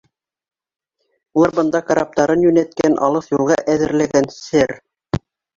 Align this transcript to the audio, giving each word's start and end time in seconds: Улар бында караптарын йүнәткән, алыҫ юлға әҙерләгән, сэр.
Улар 1.41 1.53
бында 1.59 1.83
караптарын 1.91 2.47
йүнәткән, 2.47 2.97
алыҫ 3.09 3.29
юлға 3.37 3.61
әҙерләгән, 3.75 4.33
сэр. 4.39 4.79